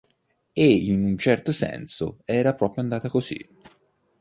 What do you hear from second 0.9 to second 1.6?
un certo